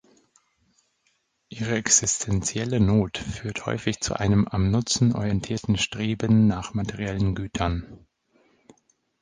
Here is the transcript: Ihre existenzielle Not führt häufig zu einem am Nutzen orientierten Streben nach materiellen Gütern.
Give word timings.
Ihre 1.49 1.75
existenzielle 1.75 2.79
Not 2.79 3.19
führt 3.19 3.67
häufig 3.67 3.99
zu 3.99 4.15
einem 4.15 4.47
am 4.47 4.71
Nutzen 4.71 5.13
orientierten 5.13 5.77
Streben 5.77 6.47
nach 6.47 6.73
materiellen 6.73 7.35
Gütern. 7.35 8.07